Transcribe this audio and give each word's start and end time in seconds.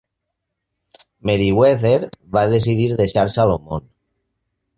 Meriwether 1.29 1.99
va 2.39 2.45
decidir 2.55 2.89
deixar 3.03 3.27
Salomon. 3.37 3.87